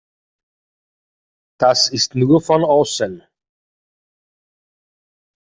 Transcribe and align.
Das 1.59 1.87
ist 1.87 2.15
nur 2.15 2.41
von 2.41 2.63
außen. 2.65 3.21